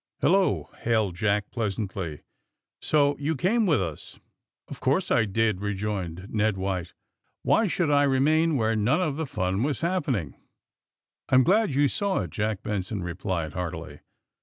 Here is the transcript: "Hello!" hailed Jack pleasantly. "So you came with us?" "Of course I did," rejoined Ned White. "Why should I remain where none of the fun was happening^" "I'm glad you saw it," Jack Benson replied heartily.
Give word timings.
"Hello!" 0.19 0.71
hailed 0.79 1.15
Jack 1.15 1.51
pleasantly. 1.51 2.23
"So 2.81 3.15
you 3.19 3.35
came 3.35 3.67
with 3.67 3.79
us?" 3.79 4.19
"Of 4.67 4.79
course 4.79 5.11
I 5.11 5.25
did," 5.25 5.61
rejoined 5.61 6.25
Ned 6.31 6.57
White. 6.57 6.93
"Why 7.43 7.67
should 7.67 7.91
I 7.91 8.01
remain 8.01 8.55
where 8.55 8.75
none 8.75 8.99
of 8.99 9.15
the 9.17 9.27
fun 9.27 9.61
was 9.61 9.81
happening^" 9.81 10.33
"I'm 11.29 11.43
glad 11.43 11.75
you 11.75 11.87
saw 11.87 12.21
it," 12.21 12.31
Jack 12.31 12.63
Benson 12.63 13.03
replied 13.03 13.53
heartily. 13.53 13.99